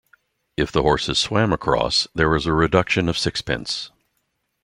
If 0.57 0.71
the 0.71 0.81
horses 0.81 1.19
swam 1.19 1.53
across, 1.53 2.07
there 2.15 2.27
was 2.29 2.47
a 2.47 2.53
reduction 2.53 3.07
of 3.07 3.19
sixpence. 3.19 3.91